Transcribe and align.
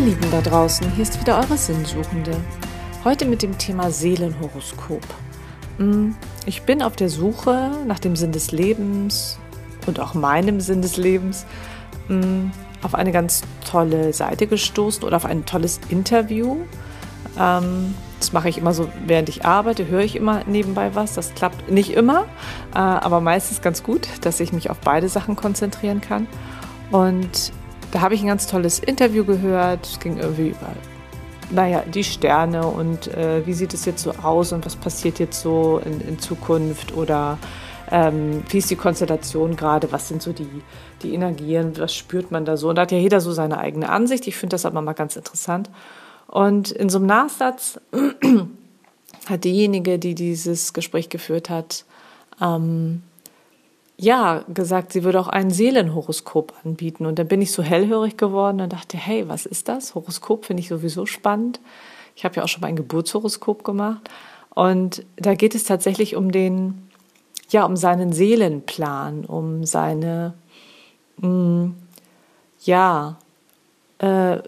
Ihr 0.00 0.06
Lieben 0.06 0.30
da 0.30 0.40
draußen, 0.40 0.90
hier 0.92 1.02
ist 1.02 1.20
wieder 1.20 1.38
eure 1.38 1.58
Sinnsuchende. 1.58 2.34
Heute 3.04 3.26
mit 3.26 3.42
dem 3.42 3.58
Thema 3.58 3.90
Seelenhoroskop. 3.90 5.02
Mm, 5.76 6.12
ich 6.46 6.62
bin 6.62 6.82
auf 6.82 6.96
der 6.96 7.10
Suche 7.10 7.70
nach 7.86 7.98
dem 7.98 8.16
Sinn 8.16 8.32
des 8.32 8.50
Lebens 8.50 9.38
und 9.86 10.00
auch 10.00 10.14
meinem 10.14 10.62
Sinn 10.62 10.80
des 10.80 10.96
Lebens 10.96 11.44
mm, 12.08 12.46
auf 12.82 12.94
eine 12.94 13.12
ganz 13.12 13.42
tolle 13.70 14.14
Seite 14.14 14.46
gestoßen 14.46 15.04
oder 15.04 15.18
auf 15.18 15.26
ein 15.26 15.44
tolles 15.44 15.80
Interview. 15.90 16.56
Ähm, 17.38 17.94
das 18.20 18.32
mache 18.32 18.48
ich 18.48 18.56
immer 18.56 18.72
so, 18.72 18.88
während 19.04 19.28
ich 19.28 19.44
arbeite, 19.44 19.86
höre 19.86 20.00
ich 20.00 20.16
immer 20.16 20.44
nebenbei 20.46 20.94
was. 20.94 21.12
Das 21.12 21.34
klappt 21.34 21.70
nicht 21.70 21.90
immer, 21.90 22.22
äh, 22.74 22.78
aber 22.78 23.20
meistens 23.20 23.60
ganz 23.60 23.82
gut, 23.82 24.08
dass 24.22 24.40
ich 24.40 24.54
mich 24.54 24.70
auf 24.70 24.78
beide 24.78 25.10
Sachen 25.10 25.36
konzentrieren 25.36 26.00
kann. 26.00 26.26
Und 26.90 27.52
da 27.92 28.00
habe 28.00 28.14
ich 28.14 28.22
ein 28.22 28.28
ganz 28.28 28.46
tolles 28.46 28.78
Interview 28.78 29.24
gehört. 29.24 29.86
Es 29.86 30.00
ging 30.00 30.18
irgendwie 30.18 30.48
über, 30.50 30.68
naja, 31.50 31.82
die 31.82 32.04
Sterne 32.04 32.66
und 32.66 33.08
äh, 33.08 33.46
wie 33.46 33.52
sieht 33.52 33.74
es 33.74 33.84
jetzt 33.84 34.02
so 34.02 34.12
aus 34.22 34.52
und 34.52 34.64
was 34.64 34.76
passiert 34.76 35.18
jetzt 35.18 35.40
so 35.40 35.80
in, 35.84 36.00
in 36.00 36.18
Zukunft 36.18 36.94
oder 36.96 37.38
ähm, 37.90 38.44
wie 38.48 38.58
ist 38.58 38.70
die 38.70 38.76
Konstellation 38.76 39.56
gerade, 39.56 39.90
was 39.90 40.08
sind 40.08 40.22
so 40.22 40.32
die, 40.32 40.62
die 41.02 41.12
Energien, 41.14 41.76
was 41.76 41.94
spürt 41.94 42.30
man 42.30 42.44
da 42.44 42.56
so. 42.56 42.68
Und 42.68 42.76
da 42.76 42.82
hat 42.82 42.92
ja 42.92 42.98
jeder 42.98 43.20
so 43.20 43.32
seine 43.32 43.58
eigene 43.58 43.88
Ansicht. 43.90 44.26
Ich 44.28 44.36
finde 44.36 44.54
das 44.54 44.64
aber 44.64 44.80
mal 44.80 44.92
ganz 44.92 45.16
interessant. 45.16 45.70
Und 46.28 46.70
in 46.70 46.88
so 46.88 46.98
einem 46.98 47.06
Nachsatz 47.06 47.80
hat 49.28 49.44
diejenige, 49.44 49.98
die 49.98 50.14
dieses 50.14 50.72
Gespräch 50.72 51.08
geführt 51.08 51.50
hat, 51.50 51.84
ähm, 52.40 53.02
ja, 54.02 54.44
gesagt, 54.48 54.92
sie 54.92 55.04
würde 55.04 55.20
auch 55.20 55.28
ein 55.28 55.50
Seelenhoroskop 55.50 56.54
anbieten. 56.64 57.04
Und 57.04 57.18
dann 57.18 57.28
bin 57.28 57.42
ich 57.42 57.52
so 57.52 57.62
hellhörig 57.62 58.16
geworden 58.16 58.62
und 58.62 58.72
dachte, 58.72 58.96
hey, 58.96 59.28
was 59.28 59.44
ist 59.44 59.68
das? 59.68 59.94
Horoskop 59.94 60.46
finde 60.46 60.62
ich 60.62 60.68
sowieso 60.68 61.04
spannend. 61.04 61.60
Ich 62.16 62.24
habe 62.24 62.36
ja 62.36 62.42
auch 62.42 62.48
schon 62.48 62.62
mal 62.62 62.68
ein 62.68 62.76
Geburtshoroskop 62.76 63.62
gemacht. 63.62 64.08
Und 64.54 65.04
da 65.16 65.34
geht 65.34 65.54
es 65.54 65.64
tatsächlich 65.64 66.16
um 66.16 66.32
den, 66.32 66.88
ja, 67.50 67.66
um 67.66 67.76
seinen 67.76 68.14
Seelenplan, 68.14 69.26
um 69.26 69.66
seine, 69.66 70.32
mh, 71.18 71.28
mm, 71.28 71.74
ja, 72.64 73.18
äh, 73.98 74.38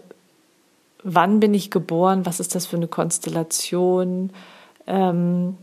wann 1.03 1.39
bin 1.39 1.53
ich 1.53 1.69
geboren, 1.69 2.25
was 2.25 2.39
ist 2.39 2.55
das 2.55 2.65
für 2.65 2.77
eine 2.77 2.87
Konstellation, 2.87 4.31
ähm, 4.87 5.57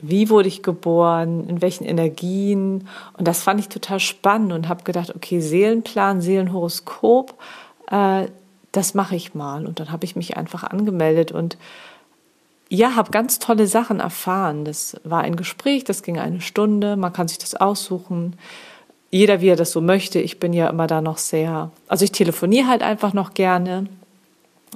wie 0.00 0.30
wurde 0.30 0.48
ich 0.48 0.62
geboren, 0.62 1.48
in 1.48 1.60
welchen 1.60 1.84
Energien. 1.84 2.88
Und 3.16 3.26
das 3.26 3.42
fand 3.42 3.60
ich 3.60 3.68
total 3.68 4.00
spannend 4.00 4.52
und 4.52 4.68
habe 4.68 4.84
gedacht, 4.84 5.14
okay, 5.14 5.40
Seelenplan, 5.40 6.20
Seelenhoroskop, 6.20 7.34
äh, 7.90 8.26
das 8.72 8.94
mache 8.94 9.16
ich 9.16 9.34
mal. 9.34 9.66
Und 9.66 9.80
dann 9.80 9.90
habe 9.90 10.04
ich 10.04 10.14
mich 10.14 10.36
einfach 10.36 10.62
angemeldet 10.62 11.32
und 11.32 11.56
ja, 12.68 12.94
habe 12.94 13.10
ganz 13.10 13.38
tolle 13.38 13.66
Sachen 13.66 13.98
erfahren. 13.98 14.64
Das 14.64 15.00
war 15.02 15.22
ein 15.22 15.36
Gespräch, 15.36 15.84
das 15.84 16.02
ging 16.02 16.18
eine 16.18 16.40
Stunde, 16.40 16.96
man 16.96 17.12
kann 17.12 17.28
sich 17.28 17.38
das 17.38 17.54
aussuchen. 17.54 18.36
Jeder, 19.10 19.40
wie 19.40 19.48
er 19.48 19.56
das 19.56 19.72
so 19.72 19.80
möchte. 19.80 20.20
Ich 20.20 20.38
bin 20.38 20.52
ja 20.52 20.68
immer 20.68 20.86
da 20.86 21.00
noch 21.00 21.16
sehr, 21.16 21.70
also 21.88 22.04
ich 22.04 22.12
telefoniere 22.12 22.68
halt 22.68 22.82
einfach 22.82 23.14
noch 23.14 23.32
gerne 23.32 23.86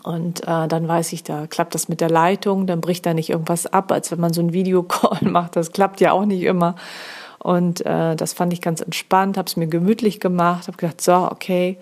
und 0.02 0.42
äh, 0.42 0.68
dann 0.68 0.88
weiß 0.88 1.12
ich, 1.12 1.22
da 1.22 1.46
klappt 1.46 1.74
das 1.74 1.88
mit 1.88 2.00
der 2.00 2.10
Leitung, 2.10 2.66
dann 2.66 2.80
bricht 2.80 3.06
da 3.06 3.14
nicht 3.14 3.30
irgendwas 3.30 3.66
ab, 3.66 3.92
als 3.92 4.10
wenn 4.10 4.20
man 4.20 4.32
so 4.32 4.40
ein 4.40 4.52
Videocall 4.52 5.18
macht. 5.28 5.56
Das 5.56 5.72
klappt 5.72 6.00
ja 6.00 6.12
auch 6.12 6.24
nicht 6.24 6.42
immer. 6.42 6.74
Und 7.38 7.84
äh, 7.84 8.14
das 8.16 8.32
fand 8.32 8.52
ich 8.52 8.60
ganz 8.60 8.80
entspannt, 8.80 9.36
habe 9.36 9.46
es 9.46 9.56
mir 9.56 9.66
gemütlich 9.66 10.20
gemacht, 10.20 10.68
habe 10.68 10.76
gedacht, 10.76 11.00
so, 11.00 11.28
okay. 11.30 11.78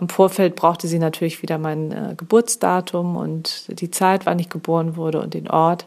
Im 0.00 0.08
Vorfeld 0.08 0.54
brauchte 0.54 0.86
sie 0.86 1.00
natürlich 1.00 1.42
wieder 1.42 1.58
mein 1.58 1.90
äh, 1.90 2.14
Geburtsdatum 2.16 3.16
und 3.16 3.80
die 3.80 3.90
Zeit, 3.90 4.26
wann 4.26 4.38
ich 4.38 4.48
geboren 4.48 4.96
wurde 4.96 5.20
und 5.20 5.34
den 5.34 5.50
Ort, 5.50 5.86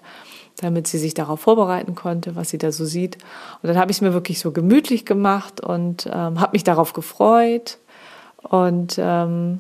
damit 0.57 0.87
sie 0.87 0.97
sich 0.97 1.13
darauf 1.13 1.39
vorbereiten 1.39 1.95
konnte, 1.95 2.35
was 2.35 2.49
sie 2.49 2.57
da 2.57 2.71
so 2.71 2.83
sieht. 2.83 3.15
Und 3.61 3.69
dann 3.69 3.77
habe 3.77 3.91
ich 3.91 3.97
es 3.97 4.01
mir 4.01 4.11
wirklich 4.11 4.39
so 4.39 4.51
gemütlich 4.51 5.05
gemacht 5.05 5.61
und 5.61 6.07
ähm, 6.07 6.41
habe 6.41 6.53
mich 6.53 6.63
darauf 6.63 6.91
gefreut. 6.91 7.77
Und 8.41 8.95
ähm, 8.97 9.59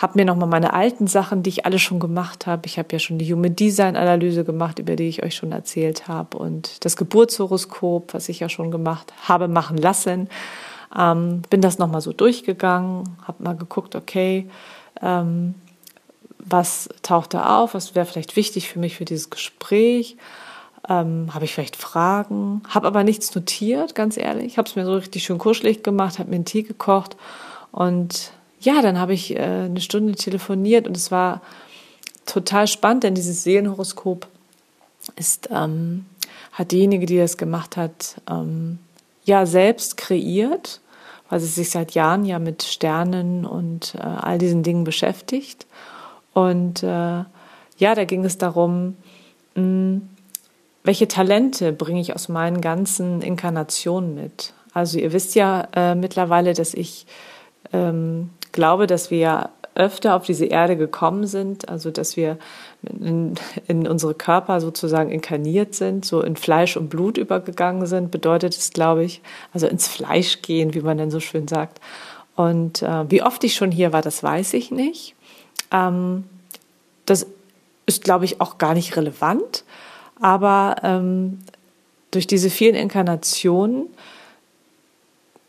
habe 0.00 0.18
mir 0.18 0.24
nochmal 0.24 0.48
meine 0.48 0.72
alten 0.72 1.06
Sachen, 1.06 1.42
die 1.42 1.50
ich 1.50 1.66
alle 1.66 1.78
schon 1.78 2.00
gemacht 2.00 2.46
habe. 2.46 2.62
Ich 2.64 2.78
habe 2.78 2.88
ja 2.92 2.98
schon 2.98 3.18
die 3.18 3.30
Human 3.30 3.54
Design 3.54 3.96
Analyse 3.96 4.44
gemacht, 4.44 4.78
über 4.78 4.96
die 4.96 5.08
ich 5.08 5.22
euch 5.22 5.34
schon 5.34 5.52
erzählt 5.52 6.08
habe 6.08 6.38
und 6.38 6.82
das 6.86 6.96
Geburtshoroskop, 6.96 8.14
was 8.14 8.30
ich 8.30 8.40
ja 8.40 8.48
schon 8.48 8.70
gemacht 8.70 9.12
habe, 9.28 9.46
machen 9.46 9.76
lassen. 9.76 10.30
Ähm, 10.98 11.42
bin 11.50 11.60
das 11.60 11.78
nochmal 11.78 12.00
so 12.00 12.14
durchgegangen, 12.14 13.10
habe 13.24 13.44
mal 13.44 13.56
geguckt, 13.56 13.94
okay, 13.94 14.48
ähm, 15.02 15.54
was 16.38 16.88
taucht 17.02 17.34
da 17.34 17.58
auf, 17.60 17.74
was 17.74 17.94
wäre 17.94 18.06
vielleicht 18.06 18.36
wichtig 18.36 18.70
für 18.70 18.78
mich 18.78 18.96
für 18.96 19.04
dieses 19.04 19.28
Gespräch. 19.28 20.16
Ähm, 20.88 21.28
habe 21.34 21.44
ich 21.44 21.52
vielleicht 21.52 21.76
Fragen, 21.76 22.62
habe 22.70 22.86
aber 22.86 23.04
nichts 23.04 23.34
notiert, 23.34 23.94
ganz 23.94 24.16
ehrlich. 24.16 24.56
Habe 24.56 24.66
es 24.66 24.76
mir 24.76 24.86
so 24.86 24.94
richtig 24.94 25.24
schön 25.24 25.36
kuschelig 25.36 25.84
gemacht, 25.84 26.18
habe 26.18 26.30
mir 26.30 26.36
einen 26.36 26.46
Tee 26.46 26.62
gekocht 26.62 27.18
und 27.70 28.32
ja, 28.60 28.82
dann 28.82 28.98
habe 28.98 29.14
ich 29.14 29.34
äh, 29.34 29.40
eine 29.40 29.80
Stunde 29.80 30.14
telefoniert 30.14 30.86
und 30.86 30.96
es 30.96 31.10
war 31.10 31.40
total 32.26 32.66
spannend, 32.66 33.04
denn 33.04 33.14
dieses 33.14 33.42
Seelenhoroskop 33.42 34.28
ist, 35.16 35.48
ähm, 35.50 36.04
hat 36.52 36.72
diejenige, 36.72 37.06
die 37.06 37.18
das 37.18 37.36
gemacht 37.36 37.76
hat, 37.76 38.20
ähm, 38.28 38.78
ja 39.24 39.46
selbst 39.46 39.96
kreiert, 39.96 40.80
weil 41.28 41.40
sie 41.40 41.46
sich 41.46 41.70
seit 41.70 41.92
Jahren 41.92 42.24
ja 42.24 42.38
mit 42.38 42.62
Sternen 42.62 43.46
und 43.46 43.94
äh, 43.96 44.02
all 44.02 44.38
diesen 44.38 44.62
Dingen 44.62 44.84
beschäftigt. 44.84 45.66
Und 46.34 46.82
äh, 46.82 46.86
ja, 46.86 47.94
da 47.94 48.04
ging 48.04 48.24
es 48.24 48.38
darum, 48.38 48.96
mh, 49.54 49.62
hm, 49.62 50.08
welche 50.82 51.08
Talente 51.08 51.72
bringe 51.72 52.00
ich 52.00 52.14
aus 52.14 52.28
meinen 52.28 52.60
ganzen 52.60 53.20
Inkarnationen 53.20 54.14
mit. 54.14 54.54
Also 54.72 54.98
ihr 54.98 55.12
wisst 55.12 55.34
ja 55.34 55.68
äh, 55.74 55.94
mittlerweile, 55.94 56.54
dass 56.54 56.72
ich 56.74 57.06
ähm, 57.72 58.30
glaube, 58.52 58.86
dass 58.86 59.10
wir 59.10 59.50
öfter 59.74 60.16
auf 60.16 60.26
diese 60.26 60.46
Erde 60.46 60.76
gekommen 60.76 61.26
sind, 61.26 61.68
also 61.68 61.90
dass 61.90 62.16
wir 62.16 62.38
in, 62.82 63.34
in, 63.68 63.86
unsere 63.86 64.14
Körper 64.14 64.60
sozusagen 64.60 65.10
inkarniert 65.10 65.74
sind, 65.74 66.04
so 66.04 66.22
in 66.22 66.36
Fleisch 66.36 66.76
und 66.76 66.88
Blut 66.88 67.18
übergegangen 67.18 67.86
sind, 67.86 68.10
bedeutet 68.10 68.56
es, 68.56 68.70
glaube 68.72 69.04
ich, 69.04 69.22
also 69.52 69.66
ins 69.66 69.86
Fleisch 69.86 70.42
gehen, 70.42 70.74
wie 70.74 70.80
man 70.80 70.98
denn 70.98 71.10
so 71.10 71.20
schön 71.20 71.46
sagt. 71.46 71.80
Und 72.36 72.82
äh, 72.82 73.10
wie 73.10 73.22
oft 73.22 73.44
ich 73.44 73.54
schon 73.54 73.70
hier 73.70 73.92
war, 73.92 74.02
das 74.02 74.22
weiß 74.22 74.54
ich 74.54 74.70
nicht. 74.70 75.14
Ähm, 75.72 76.24
das 77.06 77.26
ist, 77.86 78.04
glaube 78.04 78.24
ich, 78.24 78.40
auch 78.40 78.58
gar 78.58 78.74
nicht 78.74 78.96
relevant. 78.96 79.64
Aber 80.20 80.76
ähm, 80.82 81.40
durch 82.10 82.26
diese 82.26 82.50
vielen 82.50 82.74
Inkarnationen 82.74 83.86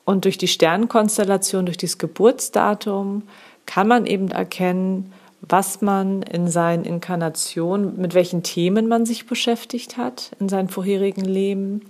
und 0.06 0.25
durch 0.25 0.38
die 0.38 0.47
Sternenkonstellation, 0.47 1.66
durch 1.66 1.78
das 1.78 1.97
Geburtsdatum 1.97 3.23
kann 3.66 3.88
man 3.88 4.06
eben 4.06 4.31
erkennen, 4.31 5.13
was 5.41 5.81
man 5.81 6.22
in 6.22 6.47
seinen 6.47 6.85
Inkarnationen, 6.85 8.00
mit 8.00 8.13
welchen 8.13 8.44
Themen 8.44 8.88
man 8.88 9.06
sich 9.06 9.25
beschäftigt 9.25 9.97
hat 9.97 10.31
in 10.40 10.50
seinem 10.50 10.69
vorherigen 10.69 11.25
Leben, 11.25 11.81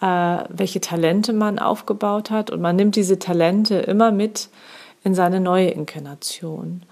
äh, 0.00 0.38
welche 0.48 0.80
Talente 0.80 1.32
man 1.32 1.58
aufgebaut 1.58 2.30
hat. 2.30 2.50
Und 2.50 2.60
man 2.60 2.76
nimmt 2.76 2.96
diese 2.96 3.18
Talente 3.18 3.76
immer 3.76 4.10
mit 4.10 4.48
in 5.04 5.14
seine 5.14 5.40
neue 5.40 5.68
Inkarnation. 5.68 6.82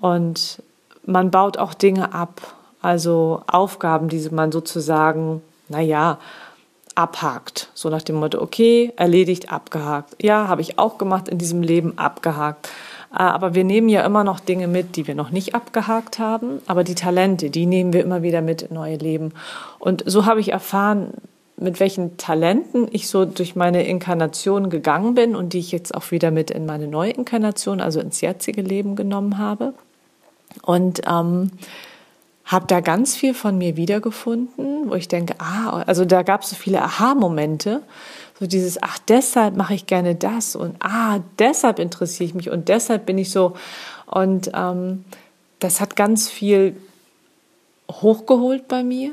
Und 0.00 0.62
man 1.04 1.30
baut 1.30 1.58
auch 1.58 1.74
Dinge 1.74 2.14
ab, 2.14 2.54
also 2.80 3.42
Aufgaben, 3.46 4.08
die 4.08 4.28
man 4.30 4.52
sozusagen, 4.52 5.42
naja, 5.68 6.18
abhakt. 6.94 7.69
So 7.80 7.88
nach 7.88 8.02
dem 8.02 8.16
Motto, 8.16 8.42
okay, 8.42 8.92
erledigt, 8.96 9.50
abgehakt. 9.50 10.22
Ja, 10.22 10.48
habe 10.48 10.60
ich 10.60 10.78
auch 10.78 10.98
gemacht 10.98 11.30
in 11.30 11.38
diesem 11.38 11.62
Leben, 11.62 11.96
abgehakt. 11.96 12.68
Äh, 13.10 13.22
aber 13.22 13.54
wir 13.54 13.64
nehmen 13.64 13.88
ja 13.88 14.04
immer 14.04 14.22
noch 14.22 14.38
Dinge 14.38 14.68
mit, 14.68 14.96
die 14.96 15.06
wir 15.06 15.14
noch 15.14 15.30
nicht 15.30 15.54
abgehakt 15.54 16.18
haben. 16.18 16.60
Aber 16.66 16.84
die 16.84 16.94
Talente, 16.94 17.48
die 17.48 17.64
nehmen 17.64 17.94
wir 17.94 18.02
immer 18.02 18.20
wieder 18.20 18.42
mit 18.42 18.60
in 18.60 18.74
neue 18.74 18.96
Leben. 18.96 19.32
Und 19.78 20.02
so 20.04 20.26
habe 20.26 20.40
ich 20.40 20.52
erfahren, 20.52 21.14
mit 21.56 21.80
welchen 21.80 22.18
Talenten 22.18 22.86
ich 22.90 23.08
so 23.08 23.24
durch 23.24 23.56
meine 23.56 23.86
Inkarnation 23.86 24.68
gegangen 24.68 25.14
bin 25.14 25.34
und 25.34 25.54
die 25.54 25.60
ich 25.60 25.72
jetzt 25.72 25.94
auch 25.94 26.10
wieder 26.10 26.30
mit 26.30 26.50
in 26.50 26.66
meine 26.66 26.86
neue 26.86 27.12
Inkarnation, 27.12 27.80
also 27.80 27.98
ins 27.98 28.20
jetzige 28.20 28.60
Leben 28.60 28.94
genommen 28.94 29.38
habe. 29.38 29.72
Und 30.60 31.00
ähm, 31.08 31.50
habe 32.50 32.66
da 32.66 32.80
ganz 32.80 33.14
viel 33.14 33.32
von 33.32 33.56
mir 33.58 33.76
wiedergefunden, 33.76 34.90
wo 34.90 34.94
ich 34.94 35.06
denke, 35.06 35.34
ah, 35.38 35.84
also 35.86 36.04
da 36.04 36.22
gab 36.22 36.42
es 36.42 36.50
so 36.50 36.56
viele 36.56 36.82
Aha-Momente, 36.82 37.82
so 38.40 38.46
dieses, 38.48 38.82
ach, 38.82 38.98
deshalb 38.98 39.56
mache 39.56 39.74
ich 39.74 39.86
gerne 39.86 40.16
das 40.16 40.56
und 40.56 40.74
ah, 40.80 41.20
deshalb 41.38 41.78
interessiere 41.78 42.24
ich 42.26 42.34
mich 42.34 42.50
und 42.50 42.68
deshalb 42.68 43.06
bin 43.06 43.18
ich 43.18 43.30
so. 43.30 43.54
Und 44.06 44.50
ähm, 44.52 45.04
das 45.60 45.80
hat 45.80 45.94
ganz 45.94 46.28
viel 46.28 46.76
hochgeholt 47.88 48.66
bei 48.66 48.82
mir 48.82 49.12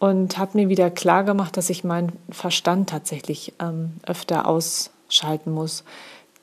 und 0.00 0.36
hat 0.36 0.56
mir 0.56 0.68
wieder 0.68 0.90
klar 0.90 1.22
gemacht, 1.22 1.56
dass 1.56 1.70
ich 1.70 1.84
meinen 1.84 2.12
Verstand 2.30 2.90
tatsächlich 2.90 3.54
ähm, 3.60 3.92
öfter 4.04 4.48
ausschalten 4.48 5.52
muss. 5.52 5.84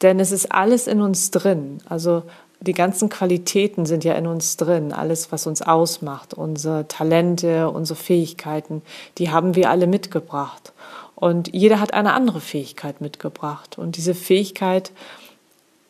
Denn 0.01 0.21
es 0.21 0.31
ist 0.31 0.53
alles 0.53 0.87
in 0.87 1.01
uns 1.01 1.31
drin. 1.31 1.79
Also 1.87 2.23
die 2.65 2.73
ganzen 2.73 3.09
Qualitäten 3.09 3.85
sind 3.85 4.05
ja 4.05 4.13
in 4.13 4.25
uns 4.25 4.55
drin, 4.55 4.93
alles, 4.93 5.33
was 5.33 5.47
uns 5.47 5.61
ausmacht, 5.61 6.33
unsere 6.33 6.87
Talente, 6.87 7.69
unsere 7.69 7.99
Fähigkeiten, 7.99 8.81
die 9.17 9.31
haben 9.31 9.55
wir 9.55 9.69
alle 9.69 9.85
mitgebracht. 9.85 10.71
Und 11.15 11.53
jeder 11.53 11.81
hat 11.81 11.93
eine 11.93 12.13
andere 12.13 12.39
Fähigkeit 12.39 13.01
mitgebracht. 13.01 13.77
Und 13.77 13.97
diese 13.97 14.15
Fähigkeit 14.15 14.91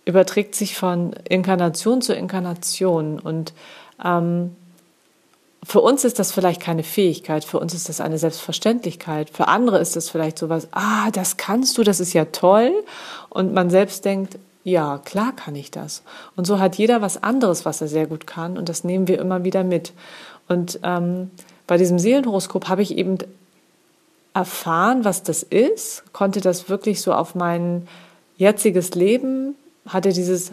überträgt 0.05 0.55
sich 0.55 0.75
von 0.75 1.13
Inkarnation 1.29 2.01
zu 2.01 2.13
Inkarnation. 2.13 3.19
Und 3.19 3.53
ähm, 4.03 4.55
für 5.63 5.81
uns 5.81 6.03
ist 6.05 6.17
das 6.17 6.31
vielleicht 6.31 6.59
keine 6.59 6.83
Fähigkeit, 6.83 7.45
für 7.45 7.59
uns 7.59 7.75
ist 7.75 7.87
das 7.87 8.01
eine 8.01 8.17
Selbstverständlichkeit. 8.17 9.29
Für 9.29 9.47
andere 9.47 9.77
ist 9.77 9.95
das 9.95 10.09
vielleicht 10.09 10.39
sowas, 10.39 10.67
ah, 10.71 11.11
das 11.11 11.37
kannst 11.37 11.77
du, 11.77 11.83
das 11.83 11.99
ist 11.99 12.13
ja 12.13 12.25
toll. 12.25 12.73
Und 13.29 13.53
man 13.53 13.69
selbst 13.69 14.05
denkt, 14.05 14.39
ja, 14.63 14.99
klar 15.03 15.33
kann 15.35 15.55
ich 15.55 15.71
das. 15.71 16.03
Und 16.35 16.47
so 16.47 16.59
hat 16.59 16.75
jeder 16.75 17.01
was 17.01 17.21
anderes, 17.21 17.65
was 17.65 17.81
er 17.81 17.87
sehr 17.87 18.07
gut 18.07 18.27
kann. 18.27 18.57
Und 18.57 18.69
das 18.69 18.83
nehmen 18.83 19.07
wir 19.07 19.19
immer 19.19 19.43
wieder 19.43 19.63
mit. 19.63 19.93
Und 20.47 20.79
ähm, 20.83 21.31
bei 21.67 21.77
diesem 21.77 21.99
Seelenhoroskop 21.99 22.69
habe 22.69 22.81
ich 22.81 22.97
eben 22.97 23.17
erfahren, 24.33 25.05
was 25.05 25.23
das 25.23 25.43
ist, 25.43 26.03
konnte 26.13 26.41
das 26.41 26.69
wirklich 26.69 27.01
so 27.01 27.13
auf 27.13 27.35
mein 27.35 27.87
jetziges 28.37 28.95
Leben, 28.95 29.55
hatte 29.87 30.11
dieses, 30.11 30.51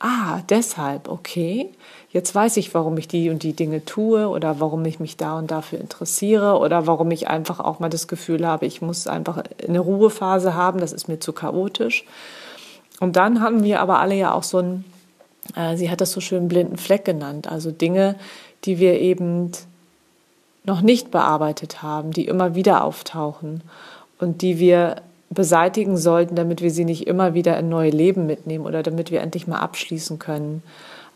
ah, 0.00 0.40
deshalb, 0.50 1.08
okay, 1.08 1.70
jetzt 2.10 2.34
weiß 2.34 2.58
ich, 2.58 2.74
warum 2.74 2.98
ich 2.98 3.08
die 3.08 3.30
und 3.30 3.42
die 3.42 3.54
Dinge 3.54 3.84
tue 3.84 4.28
oder 4.28 4.60
warum 4.60 4.84
ich 4.84 5.00
mich 5.00 5.16
da 5.16 5.38
und 5.38 5.50
dafür 5.50 5.80
interessiere 5.80 6.58
oder 6.58 6.86
warum 6.86 7.10
ich 7.10 7.28
einfach 7.28 7.58
auch 7.60 7.78
mal 7.78 7.88
das 7.88 8.06
Gefühl 8.06 8.46
habe, 8.46 8.66
ich 8.66 8.82
muss 8.82 9.06
einfach 9.06 9.42
eine 9.66 9.80
Ruhephase 9.80 10.54
haben, 10.54 10.80
das 10.80 10.92
ist 10.92 11.08
mir 11.08 11.20
zu 11.20 11.32
chaotisch. 11.32 12.04
Und 13.02 13.16
dann 13.16 13.40
haben 13.40 13.64
wir 13.64 13.80
aber 13.80 13.98
alle 13.98 14.14
ja 14.14 14.32
auch 14.32 14.44
so 14.44 14.58
einen, 14.58 14.84
äh, 15.56 15.76
sie 15.76 15.90
hat 15.90 16.00
das 16.00 16.12
so 16.12 16.20
schön 16.20 16.46
blinden 16.46 16.76
Fleck 16.76 17.04
genannt, 17.04 17.50
also 17.50 17.72
Dinge, 17.72 18.14
die 18.62 18.78
wir 18.78 19.00
eben 19.00 19.50
noch 20.62 20.82
nicht 20.82 21.10
bearbeitet 21.10 21.82
haben, 21.82 22.12
die 22.12 22.28
immer 22.28 22.54
wieder 22.54 22.84
auftauchen 22.84 23.62
und 24.20 24.40
die 24.40 24.60
wir 24.60 25.02
beseitigen 25.30 25.96
sollten, 25.96 26.36
damit 26.36 26.62
wir 26.62 26.70
sie 26.70 26.84
nicht 26.84 27.08
immer 27.08 27.34
wieder 27.34 27.58
in 27.58 27.68
neue 27.68 27.90
Leben 27.90 28.24
mitnehmen 28.28 28.66
oder 28.66 28.84
damit 28.84 29.10
wir 29.10 29.20
endlich 29.20 29.48
mal 29.48 29.58
abschließen 29.58 30.20
können 30.20 30.62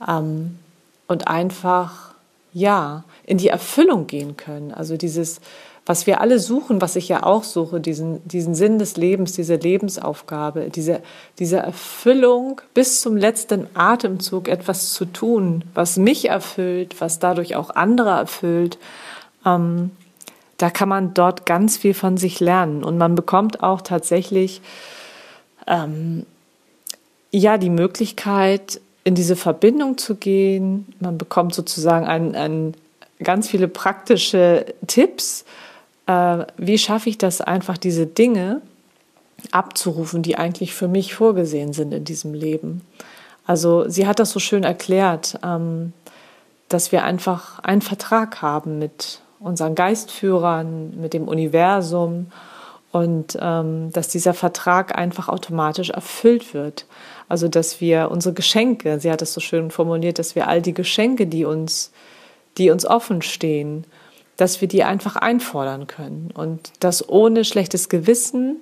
ähm, 0.08 0.58
und 1.06 1.28
einfach 1.28 2.14
ja 2.52 3.04
in 3.24 3.38
die 3.38 3.46
Erfüllung 3.48 4.08
gehen 4.08 4.36
können. 4.36 4.72
Also 4.72 4.96
dieses 4.96 5.40
was 5.86 6.08
wir 6.08 6.20
alle 6.20 6.40
suchen, 6.40 6.80
was 6.80 6.96
ich 6.96 7.08
ja 7.08 7.22
auch 7.22 7.44
suche, 7.44 7.80
diesen, 7.80 8.26
diesen 8.28 8.56
Sinn 8.56 8.80
des 8.80 8.96
Lebens, 8.96 9.32
diese 9.32 9.54
Lebensaufgabe, 9.54 10.68
diese, 10.68 11.00
diese 11.38 11.58
Erfüllung 11.58 12.60
bis 12.74 13.00
zum 13.00 13.16
letzten 13.16 13.68
Atemzug 13.74 14.48
etwas 14.48 14.92
zu 14.92 15.04
tun, 15.04 15.62
was 15.74 15.96
mich 15.96 16.28
erfüllt, 16.28 17.00
was 17.00 17.20
dadurch 17.20 17.54
auch 17.54 17.70
andere 17.70 18.10
erfüllt, 18.10 18.78
ähm, 19.46 19.92
da 20.58 20.70
kann 20.70 20.88
man 20.88 21.14
dort 21.14 21.46
ganz 21.46 21.76
viel 21.76 21.94
von 21.94 22.16
sich 22.16 22.40
lernen 22.40 22.82
und 22.82 22.98
man 22.98 23.14
bekommt 23.14 23.62
auch 23.62 23.80
tatsächlich 23.80 24.62
ähm, 25.68 26.26
ja 27.30 27.58
die 27.58 27.70
Möglichkeit, 27.70 28.80
in 29.04 29.14
diese 29.14 29.36
Verbindung 29.36 29.98
zu 29.98 30.16
gehen. 30.16 30.92
Man 30.98 31.16
bekommt 31.16 31.54
sozusagen 31.54 32.06
ein, 32.06 32.34
ein 32.34 32.74
ganz 33.22 33.48
viele 33.48 33.68
praktische 33.68 34.66
Tipps, 34.86 35.44
äh, 36.06 36.44
wie 36.56 36.78
schaffe 36.78 37.08
ich 37.08 37.18
das 37.18 37.40
einfach, 37.40 37.78
diese 37.78 38.06
Dinge 38.06 38.62
abzurufen, 39.52 40.22
die 40.22 40.36
eigentlich 40.38 40.74
für 40.74 40.88
mich 40.88 41.14
vorgesehen 41.14 41.72
sind 41.72 41.92
in 41.92 42.04
diesem 42.04 42.34
Leben. 42.34 42.82
Also 43.46 43.88
sie 43.88 44.06
hat 44.06 44.18
das 44.18 44.30
so 44.30 44.40
schön 44.40 44.64
erklärt, 44.64 45.38
ähm, 45.44 45.92
dass 46.68 46.90
wir 46.90 47.04
einfach 47.04 47.60
einen 47.60 47.82
Vertrag 47.82 48.42
haben 48.42 48.78
mit 48.78 49.20
unseren 49.38 49.74
Geistführern, 49.74 50.98
mit 50.98 51.14
dem 51.14 51.28
Universum 51.28 52.32
und 52.90 53.38
ähm, 53.40 53.92
dass 53.92 54.08
dieser 54.08 54.34
Vertrag 54.34 54.96
einfach 54.98 55.28
automatisch 55.28 55.90
erfüllt 55.90 56.54
wird. 56.54 56.86
Also 57.28 57.46
dass 57.46 57.80
wir 57.80 58.10
unsere 58.10 58.34
Geschenke, 58.34 58.98
sie 58.98 59.12
hat 59.12 59.22
es 59.22 59.34
so 59.34 59.40
schön 59.40 59.70
formuliert, 59.70 60.18
dass 60.18 60.34
wir 60.34 60.48
all 60.48 60.62
die 60.62 60.74
Geschenke, 60.74 61.26
die 61.26 61.44
uns, 61.44 61.92
die 62.58 62.70
uns 62.70 62.86
offen 62.86 63.22
stehen, 63.22 63.84
dass 64.36 64.60
wir 64.60 64.68
die 64.68 64.84
einfach 64.84 65.16
einfordern 65.16 65.86
können 65.86 66.30
und 66.34 66.72
das 66.80 67.08
ohne 67.08 67.44
schlechtes 67.44 67.88
Gewissen 67.88 68.56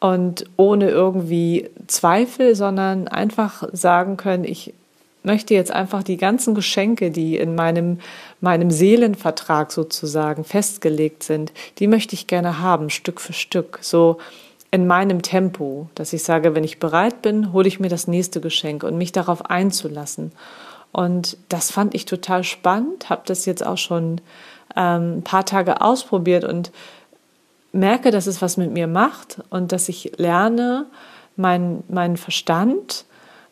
und 0.00 0.44
ohne 0.56 0.90
irgendwie 0.90 1.70
Zweifel, 1.86 2.54
sondern 2.54 3.08
einfach 3.08 3.68
sagen 3.72 4.16
können, 4.16 4.44
ich 4.44 4.74
möchte 5.22 5.54
jetzt 5.54 5.72
einfach 5.72 6.02
die 6.02 6.16
ganzen 6.16 6.54
Geschenke, 6.54 7.10
die 7.10 7.36
in 7.36 7.54
meinem, 7.54 7.98
meinem 8.40 8.70
Seelenvertrag 8.70 9.72
sozusagen 9.72 10.44
festgelegt 10.44 11.24
sind, 11.24 11.52
die 11.78 11.88
möchte 11.88 12.14
ich 12.14 12.28
gerne 12.28 12.60
haben, 12.60 12.90
Stück 12.90 13.20
für 13.20 13.32
Stück, 13.32 13.78
so 13.82 14.18
in 14.70 14.86
meinem 14.86 15.22
Tempo, 15.22 15.88
dass 15.94 16.12
ich 16.12 16.22
sage, 16.22 16.54
wenn 16.54 16.64
ich 16.64 16.78
bereit 16.78 17.22
bin, 17.22 17.52
hole 17.52 17.66
ich 17.66 17.80
mir 17.80 17.88
das 17.88 18.06
nächste 18.06 18.40
Geschenk 18.40 18.84
und 18.84 18.98
mich 18.98 19.12
darauf 19.12 19.50
einzulassen. 19.50 20.32
Und 20.92 21.36
das 21.48 21.70
fand 21.70 21.94
ich 21.94 22.04
total 22.04 22.44
spannend, 22.44 23.10
habe 23.10 23.22
das 23.26 23.46
jetzt 23.46 23.66
auch 23.66 23.78
schon 23.78 24.20
ähm, 24.76 25.18
ein 25.18 25.22
paar 25.22 25.44
Tage 25.44 25.80
ausprobiert 25.80 26.44
und 26.44 26.70
merke, 27.72 28.10
dass 28.10 28.26
es 28.26 28.40
was 28.42 28.56
mit 28.56 28.72
mir 28.72 28.86
macht 28.86 29.38
und 29.50 29.72
dass 29.72 29.88
ich 29.88 30.12
lerne, 30.16 30.86
meinen 31.36 31.84
mein 31.88 32.16
Verstand 32.16 33.04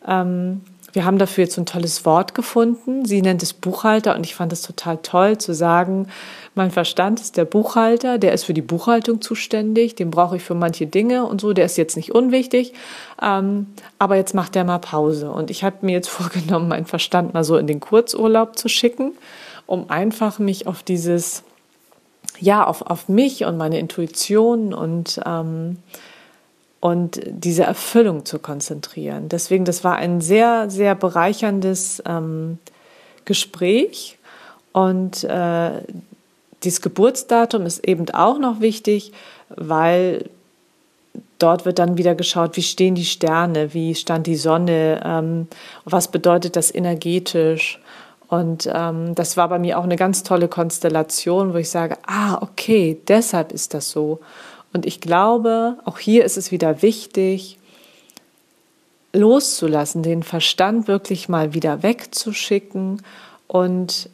ähm, 0.06 0.62
wir 0.94 1.04
haben 1.04 1.18
dafür 1.18 1.44
jetzt 1.44 1.58
ein 1.58 1.66
tolles 1.66 2.04
Wort 2.04 2.36
gefunden. 2.36 3.04
Sie 3.04 3.20
nennt 3.20 3.42
es 3.42 3.52
Buchhalter 3.52 4.14
und 4.14 4.24
ich 4.24 4.36
fand 4.36 4.52
es 4.52 4.62
total 4.62 4.98
toll 4.98 5.38
zu 5.38 5.52
sagen, 5.52 6.06
mein 6.54 6.70
Verstand 6.70 7.20
ist 7.20 7.36
der 7.36 7.44
Buchhalter, 7.44 8.16
der 8.16 8.32
ist 8.32 8.44
für 8.44 8.54
die 8.54 8.62
Buchhaltung 8.62 9.20
zuständig, 9.20 9.96
den 9.96 10.12
brauche 10.12 10.36
ich 10.36 10.42
für 10.44 10.54
manche 10.54 10.86
Dinge 10.86 11.26
und 11.26 11.40
so, 11.40 11.52
der 11.52 11.64
ist 11.64 11.76
jetzt 11.76 11.96
nicht 11.96 12.14
unwichtig, 12.14 12.74
ähm, 13.20 13.66
aber 13.98 14.14
jetzt 14.14 14.34
macht 14.34 14.54
der 14.54 14.62
mal 14.62 14.78
Pause. 14.78 15.32
Und 15.32 15.50
ich 15.50 15.64
habe 15.64 15.78
mir 15.80 15.92
jetzt 15.92 16.08
vorgenommen, 16.10 16.68
meinen 16.68 16.86
Verstand 16.86 17.34
mal 17.34 17.42
so 17.42 17.56
in 17.56 17.66
den 17.66 17.80
Kurzurlaub 17.80 18.56
zu 18.56 18.68
schicken, 18.68 19.12
um 19.66 19.90
einfach 19.90 20.38
mich 20.38 20.66
auf 20.66 20.82
dieses, 20.82 21.42
ja, 22.40 22.66
auf, 22.66 22.82
auf 22.82 23.08
mich 23.08 23.44
und 23.44 23.56
meine 23.56 23.78
Intuition 23.78 24.74
und 24.74 25.20
ähm, 25.24 25.78
und 26.80 27.18
diese 27.24 27.62
Erfüllung 27.62 28.26
zu 28.26 28.38
konzentrieren. 28.38 29.30
Deswegen, 29.30 29.64
das 29.64 29.84
war 29.84 29.96
ein 29.96 30.20
sehr, 30.20 30.68
sehr 30.68 30.94
bereicherndes 30.94 32.02
ähm, 32.04 32.58
Gespräch 33.24 34.18
und 34.74 35.24
äh, 35.24 35.70
dieses 36.62 36.82
Geburtsdatum 36.82 37.64
ist 37.64 37.86
eben 37.86 38.10
auch 38.10 38.38
noch 38.38 38.60
wichtig, 38.60 39.12
weil 39.48 40.28
dort 41.38 41.64
wird 41.64 41.78
dann 41.78 41.96
wieder 41.96 42.14
geschaut, 42.14 42.56
wie 42.56 42.62
stehen 42.62 42.94
die 42.94 43.04
Sterne, 43.04 43.72
wie 43.72 43.94
stand 43.94 44.26
die 44.26 44.36
Sonne, 44.36 45.00
ähm, 45.04 45.46
was 45.84 46.08
bedeutet 46.08 46.56
das 46.56 46.74
energetisch. 46.74 47.80
Und 48.34 48.68
ähm, 48.72 49.14
das 49.14 49.36
war 49.36 49.48
bei 49.48 49.60
mir 49.60 49.78
auch 49.78 49.84
eine 49.84 49.94
ganz 49.94 50.24
tolle 50.24 50.48
Konstellation, 50.48 51.54
wo 51.54 51.58
ich 51.58 51.70
sage, 51.70 51.96
ah, 52.04 52.38
okay, 52.42 52.98
deshalb 53.06 53.52
ist 53.52 53.74
das 53.74 53.90
so. 53.90 54.18
Und 54.72 54.86
ich 54.86 55.00
glaube, 55.00 55.76
auch 55.84 56.00
hier 56.00 56.24
ist 56.24 56.36
es 56.36 56.50
wieder 56.50 56.82
wichtig, 56.82 57.58
loszulassen, 59.12 60.02
den 60.02 60.24
Verstand 60.24 60.88
wirklich 60.88 61.28
mal 61.28 61.54
wieder 61.54 61.84
wegzuschicken 61.84 63.02
und 63.46 64.10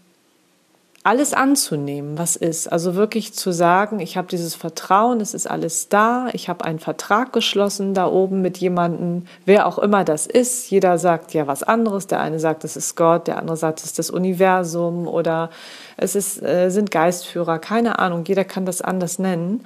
alles 1.03 1.33
anzunehmen, 1.33 2.19
was 2.19 2.37
ist. 2.37 2.71
Also 2.71 2.95
wirklich 2.95 3.33
zu 3.33 3.53
sagen, 3.53 4.01
ich 4.01 4.19
habe 4.19 4.29
dieses 4.29 4.55
Vertrauen, 4.55 5.21
es 5.23 5.33
ist 5.33 5.47
alles 5.47 5.89
da, 5.89 6.29
ich 6.35 6.51
habe 6.51 6.65
einen 6.67 6.79
Vertrag 6.79 7.33
geschlossen 7.33 7.95
da 7.95 8.07
oben 8.07 8.43
mit 8.43 8.59
jemandem, 8.59 9.27
wer 9.47 9.67
auch 9.67 9.79
immer 9.79 10.05
das 10.05 10.27
ist. 10.27 10.71
Jeder 10.71 10.99
sagt 10.99 11.33
ja 11.33 11.47
was 11.47 11.63
anderes. 11.63 12.07
Der 12.07 12.21
eine 12.21 12.39
sagt, 12.39 12.65
es 12.65 12.77
ist 12.77 12.97
Gott, 12.97 13.29
der 13.29 13.39
andere 13.39 13.57
sagt, 13.57 13.79
es 13.79 13.87
ist 13.87 13.99
das 13.99 14.11
Universum 14.11 15.09
oder 15.09 15.49
es 15.97 16.15
ist, 16.15 16.43
äh, 16.43 16.69
sind 16.69 16.91
Geistführer, 16.91 17.59
keine 17.59 17.99
Ahnung. 17.99 18.25
Jeder 18.27 18.45
kann 18.45 18.67
das 18.67 18.83
anders 18.83 19.19
nennen. 19.19 19.65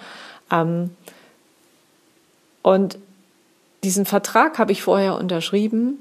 Ähm, 0.52 0.90
und 2.62 2.96
diesen 3.82 4.06
Vertrag 4.06 4.58
habe 4.58 4.70
ich 4.70 4.82
vorher 4.82 5.16
unterschrieben 5.16 6.00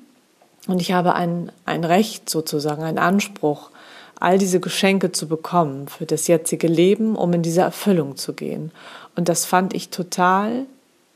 und 0.67 0.79
ich 0.79 0.93
habe 0.93 1.15
ein, 1.15 1.51
ein 1.65 1.83
Recht 1.83 2.29
sozusagen, 2.29 2.83
einen 2.83 2.99
Anspruch, 2.99 3.71
all 4.19 4.37
diese 4.37 4.59
Geschenke 4.59 5.11
zu 5.11 5.27
bekommen 5.27 5.87
für 5.87 6.05
das 6.05 6.27
jetzige 6.27 6.67
Leben, 6.67 7.15
um 7.15 7.33
in 7.33 7.41
diese 7.41 7.61
Erfüllung 7.61 8.15
zu 8.15 8.33
gehen. 8.33 8.71
Und 9.15 9.29
das 9.29 9.45
fand 9.45 9.73
ich 9.73 9.89
total 9.89 10.65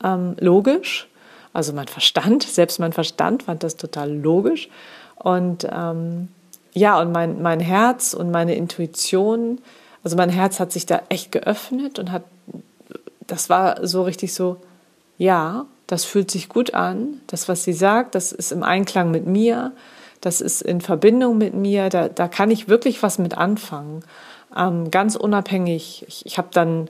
ähm, 0.02 0.36
logisch. 0.38 1.08
Also 1.52 1.72
mein 1.72 1.88
Verstand, 1.88 2.42
selbst 2.48 2.78
mein 2.78 2.92
Verstand 2.92 3.44
fand 3.44 3.62
das 3.62 3.76
total 3.76 4.12
logisch. 4.12 4.68
Und 5.16 5.66
ähm, 5.70 6.28
ja, 6.72 7.00
und 7.00 7.12
mein, 7.12 7.42
mein 7.42 7.60
Herz 7.60 8.14
und 8.14 8.30
meine 8.30 8.54
Intuition, 8.54 9.60
also 10.04 10.16
mein 10.16 10.30
Herz 10.30 10.60
hat 10.60 10.72
sich 10.72 10.86
da 10.86 11.02
echt 11.08 11.32
geöffnet 11.32 11.98
und 11.98 12.12
hat 12.12 12.22
das 13.28 13.48
war 13.48 13.86
so 13.86 14.02
richtig 14.02 14.34
so, 14.34 14.56
ja, 15.18 15.66
das 15.86 16.04
fühlt 16.04 16.30
sich 16.30 16.48
gut 16.48 16.74
an, 16.74 17.20
das, 17.28 17.48
was 17.48 17.62
sie 17.62 17.72
sagt, 17.72 18.14
das 18.14 18.32
ist 18.32 18.50
im 18.50 18.62
Einklang 18.64 19.10
mit 19.10 19.26
mir, 19.26 19.72
das 20.20 20.40
ist 20.40 20.62
in 20.62 20.80
Verbindung 20.80 21.38
mit 21.38 21.54
mir, 21.54 21.88
da, 21.88 22.08
da 22.08 22.28
kann 22.28 22.50
ich 22.50 22.68
wirklich 22.68 23.02
was 23.02 23.18
mit 23.18 23.36
anfangen. 23.36 24.02
Ähm, 24.56 24.90
ganz 24.90 25.16
unabhängig. 25.16 26.04
Ich, 26.08 26.26
ich 26.26 26.38
habe 26.38 26.48
dann 26.52 26.88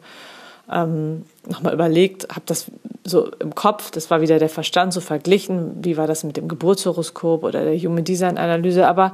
ähm, 0.70 1.24
nochmal 1.46 1.74
überlegt, 1.74 2.28
habe 2.30 2.42
das 2.46 2.66
so 3.04 3.30
im 3.38 3.54
Kopf, 3.54 3.90
das 3.90 4.10
war 4.10 4.20
wieder 4.20 4.38
der 4.38 4.48
Verstand, 4.48 4.92
so 4.92 5.00
verglichen, 5.00 5.84
wie 5.84 5.96
war 5.96 6.06
das 6.06 6.24
mit 6.24 6.36
dem 6.36 6.48
Geburtshoroskop 6.48 7.42
oder 7.42 7.64
der 7.64 7.78
Human 7.78 8.04
Design 8.04 8.38
Analyse, 8.38 8.86
aber 8.86 9.12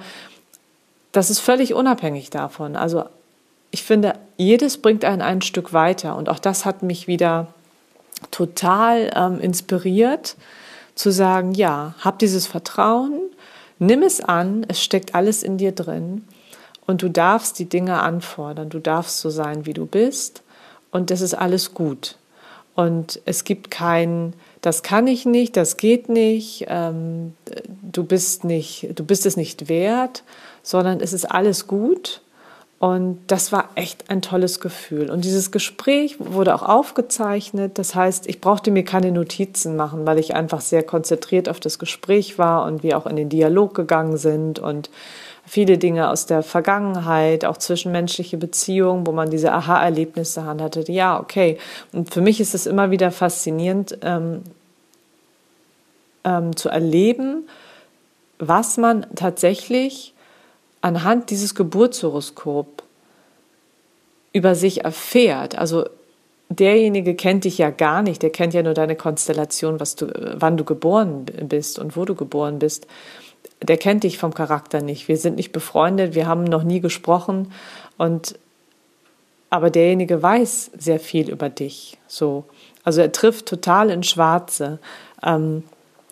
das 1.12 1.30
ist 1.30 1.38
völlig 1.38 1.74
unabhängig 1.74 2.30
davon. 2.30 2.74
Also 2.74 3.04
ich 3.70 3.84
finde, 3.84 4.14
jedes 4.36 4.78
bringt 4.78 5.04
einen 5.04 5.22
ein 5.22 5.42
Stück 5.42 5.72
weiter 5.72 6.16
und 6.16 6.28
auch 6.28 6.40
das 6.40 6.64
hat 6.64 6.82
mich 6.82 7.06
wieder 7.06 7.48
total 8.30 9.10
ähm, 9.14 9.40
inspiriert 9.40 10.36
zu 10.94 11.10
sagen, 11.10 11.54
ja, 11.54 11.94
hab 12.00 12.18
dieses 12.18 12.46
Vertrauen, 12.46 13.20
nimm 13.78 14.02
es 14.02 14.20
an, 14.20 14.64
es 14.68 14.82
steckt 14.82 15.14
alles 15.14 15.42
in 15.42 15.58
dir 15.58 15.72
drin 15.72 16.24
und 16.86 17.02
du 17.02 17.08
darfst 17.08 17.58
die 17.58 17.68
Dinge 17.68 18.00
anfordern, 18.00 18.68
du 18.68 18.78
darfst 18.78 19.20
so 19.20 19.30
sein, 19.30 19.66
wie 19.66 19.74
du 19.74 19.86
bist 19.86 20.42
und 20.90 21.10
das 21.10 21.20
ist 21.20 21.34
alles 21.34 21.74
gut. 21.74 22.16
Und 22.74 23.20
es 23.24 23.44
gibt 23.44 23.70
kein, 23.70 24.32
das 24.60 24.82
kann 24.82 25.06
ich 25.06 25.26
nicht, 25.26 25.56
das 25.56 25.76
geht 25.76 26.08
nicht, 26.08 26.66
ähm, 26.68 27.34
du 27.82 28.02
bist 28.02 28.42
nicht, 28.42 28.88
du 28.96 29.04
bist 29.04 29.26
es 29.26 29.36
nicht 29.36 29.68
wert, 29.68 30.24
sondern 30.62 31.00
es 31.00 31.12
ist 31.12 31.30
alles 31.30 31.68
gut 31.68 32.20
und 32.84 33.20
das 33.28 33.50
war 33.50 33.70
echt 33.76 34.10
ein 34.10 34.20
tolles 34.20 34.60
Gefühl. 34.60 35.08
Und 35.08 35.24
dieses 35.24 35.50
Gespräch 35.50 36.16
wurde 36.18 36.54
auch 36.54 36.62
aufgezeichnet. 36.62 37.78
Das 37.78 37.94
heißt, 37.94 38.26
ich 38.26 38.42
brauchte 38.42 38.70
mir 38.70 38.84
keine 38.84 39.10
Notizen 39.10 39.74
machen, 39.74 40.04
weil 40.04 40.18
ich 40.18 40.34
einfach 40.34 40.60
sehr 40.60 40.82
konzentriert 40.82 41.48
auf 41.48 41.60
das 41.60 41.78
Gespräch 41.78 42.38
war 42.38 42.66
und 42.66 42.82
wir 42.82 42.98
auch 42.98 43.06
in 43.06 43.16
den 43.16 43.30
Dialog 43.30 43.72
gegangen 43.74 44.18
sind 44.18 44.58
und 44.58 44.90
viele 45.46 45.78
Dinge 45.78 46.10
aus 46.10 46.26
der 46.26 46.42
Vergangenheit, 46.42 47.46
auch 47.46 47.56
zwischenmenschliche 47.56 48.36
Beziehungen, 48.36 49.06
wo 49.06 49.12
man 49.12 49.30
diese 49.30 49.52
Aha-Erlebnisse 49.52 50.44
hatte. 50.44 50.84
Ja, 50.92 51.18
okay. 51.18 51.56
Und 51.94 52.12
für 52.12 52.20
mich 52.20 52.38
ist 52.38 52.54
es 52.54 52.66
immer 52.66 52.90
wieder 52.90 53.10
faszinierend 53.10 53.96
ähm, 54.02 54.42
ähm, 56.22 56.54
zu 56.54 56.68
erleben, 56.68 57.48
was 58.38 58.76
man 58.76 59.06
tatsächlich 59.14 60.13
anhand 60.84 61.30
dieses 61.30 61.54
Geburtshoroskop 61.54 62.82
über 64.34 64.54
sich 64.54 64.84
erfährt. 64.84 65.56
Also 65.56 65.88
derjenige 66.50 67.14
kennt 67.14 67.44
dich 67.44 67.56
ja 67.56 67.70
gar 67.70 68.02
nicht, 68.02 68.22
der 68.22 68.28
kennt 68.28 68.52
ja 68.52 68.62
nur 68.62 68.74
deine 68.74 68.94
Konstellation, 68.94 69.80
was 69.80 69.96
du, 69.96 70.12
wann 70.36 70.58
du 70.58 70.64
geboren 70.64 71.24
bist 71.24 71.78
und 71.78 71.96
wo 71.96 72.04
du 72.04 72.14
geboren 72.14 72.58
bist. 72.58 72.86
Der 73.62 73.78
kennt 73.78 74.04
dich 74.04 74.18
vom 74.18 74.34
Charakter 74.34 74.82
nicht. 74.82 75.08
Wir 75.08 75.16
sind 75.16 75.36
nicht 75.36 75.52
befreundet, 75.52 76.14
wir 76.14 76.26
haben 76.26 76.44
noch 76.44 76.64
nie 76.64 76.80
gesprochen 76.80 77.50
und 77.96 78.38
aber 79.48 79.70
derjenige 79.70 80.22
weiß 80.22 80.72
sehr 80.76 81.00
viel 81.00 81.30
über 81.30 81.48
dich. 81.48 81.96
So, 82.08 82.44
also 82.82 83.00
er 83.00 83.12
trifft 83.12 83.46
total 83.46 83.88
in 83.88 84.02
Schwarze. 84.02 84.80
Ähm, 85.22 85.62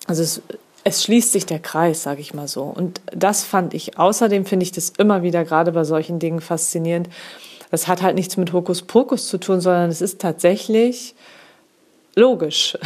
also 0.06 0.22
es 0.22 0.40
es 0.84 1.04
schließt 1.04 1.32
sich 1.32 1.46
der 1.46 1.60
Kreis, 1.60 2.02
sage 2.02 2.20
ich 2.20 2.34
mal 2.34 2.48
so. 2.48 2.62
Und 2.62 3.00
das 3.06 3.44
fand 3.44 3.74
ich, 3.74 3.98
außerdem 3.98 4.46
finde 4.46 4.64
ich 4.64 4.72
das 4.72 4.90
immer 4.98 5.22
wieder 5.22 5.44
gerade 5.44 5.72
bei 5.72 5.84
solchen 5.84 6.18
Dingen 6.18 6.40
faszinierend. 6.40 7.08
Das 7.70 7.88
hat 7.88 8.02
halt 8.02 8.16
nichts 8.16 8.36
mit 8.36 8.52
Hokuspokus 8.52 9.28
zu 9.28 9.38
tun, 9.38 9.60
sondern 9.60 9.90
es 9.90 10.00
ist 10.00 10.20
tatsächlich 10.20 11.14
logisch, 12.14 12.76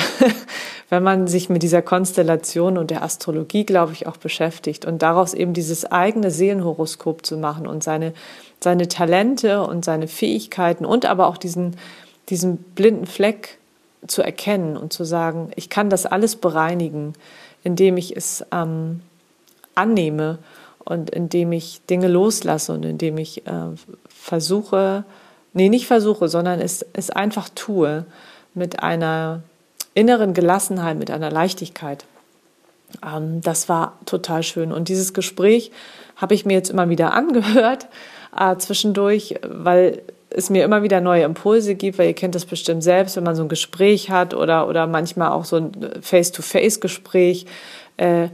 wenn 0.91 1.03
man 1.03 1.27
sich 1.27 1.49
mit 1.49 1.63
dieser 1.63 1.83
Konstellation 1.83 2.79
und 2.79 2.91
der 2.91 3.03
Astrologie, 3.03 3.65
glaube 3.65 3.93
ich, 3.93 4.07
auch 4.07 4.17
beschäftigt 4.17 4.85
und 4.85 5.03
daraus 5.03 5.35
eben 5.35 5.55
dieses 5.55 5.85
eigene 5.85 6.31
Seelenhoroskop 6.31 7.27
zu 7.27 7.37
machen 7.37 7.67
und 7.67 7.83
seine, 7.83 8.13
seine 8.61 8.87
Talente 8.87 9.63
und 9.63 9.85
seine 9.85 10.07
Fähigkeiten 10.07 10.85
und 10.85 11.07
aber 11.07 11.27
auch 11.27 11.39
diesen, 11.39 11.77
diesen 12.29 12.59
blinden 12.59 13.07
Fleck 13.07 13.59
zu 14.07 14.23
erkennen 14.23 14.77
und 14.77 14.93
zu 14.93 15.05
sagen, 15.05 15.51
ich 15.57 15.69
kann 15.71 15.91
das 15.91 16.07
alles 16.07 16.37
bereinigen 16.37 17.15
indem 17.67 17.97
ich 17.97 18.17
es 18.17 18.47
ähm, 18.53 19.01
annehme 19.75 20.39
und 20.85 21.11
indem 21.11 21.51
ich 21.51 21.81
Dinge 21.91 22.07
loslasse 22.07 22.73
und 22.73 22.85
indem 22.85 23.19
ich 23.19 23.45
äh, 23.45 23.51
versuche, 24.09 25.05
nee, 25.53 25.69
nicht 25.69 25.89
versuche, 25.89 26.29
sondern 26.29 26.61
es, 26.61 26.87
es 26.93 27.11
einfach 27.11 27.49
tue 27.49 28.07
mit 28.55 28.85
einer 28.85 29.43
inneren 29.95 30.33
Gelassenheit, 30.33 30.97
mit 30.97 31.11
einer 31.11 31.33
Leichtigkeit. 31.33 32.05
Ähm, 33.05 33.41
das 33.41 33.69
war 33.69 33.99
total 34.07 34.45
schön. 34.45 34.71
Und 34.71 34.89
dieses 34.89 35.13
Gespräch 35.13 35.73
habe 36.15 36.35
ich 36.35 36.47
mir 36.47 36.53
jetzt 36.53 36.71
immer 36.71 36.89
wieder 36.89 37.13
angehört 37.15 37.89
äh, 38.39 38.57
zwischendurch, 38.59 39.41
weil 39.43 40.03
es 40.37 40.51
mir 40.51 40.65
immer 40.65 40.83
wieder 40.83 41.01
neue 41.01 41.25
Impulse 41.25 41.75
gibt, 41.75 41.99
weil 41.99 42.09
ihr 42.09 42.15
kennt 42.15 42.35
das 42.35 42.45
bestimmt 42.45 42.83
selbst, 42.83 43.17
wenn 43.17 43.25
man 43.25 43.35
so 43.35 43.43
ein 43.43 43.49
Gespräch 43.49 44.11
hat 44.11 44.35
oder, 44.35 44.69
oder 44.69 44.87
manchmal 44.87 45.31
auch 45.31 45.47
so 45.47 45.57
ein 45.57 45.73
Face-to-Face-Gespräch. 46.03 47.47
Äh, 47.97 48.29